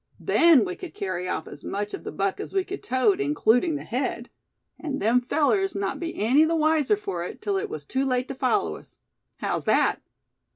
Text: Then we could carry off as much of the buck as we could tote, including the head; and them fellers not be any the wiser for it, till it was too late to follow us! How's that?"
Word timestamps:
Then 0.19 0.65
we 0.65 0.75
could 0.75 0.95
carry 0.95 1.27
off 1.29 1.47
as 1.47 1.63
much 1.63 1.93
of 1.93 2.03
the 2.03 2.11
buck 2.11 2.39
as 2.39 2.53
we 2.55 2.63
could 2.63 2.81
tote, 2.81 3.19
including 3.21 3.75
the 3.75 3.83
head; 3.83 4.31
and 4.79 4.99
them 4.99 5.21
fellers 5.21 5.75
not 5.75 5.99
be 5.99 6.15
any 6.15 6.43
the 6.43 6.55
wiser 6.55 6.95
for 6.95 7.23
it, 7.23 7.39
till 7.39 7.55
it 7.57 7.69
was 7.69 7.85
too 7.85 8.03
late 8.03 8.27
to 8.29 8.33
follow 8.33 8.77
us! 8.77 8.97
How's 9.41 9.65
that?" 9.65 10.01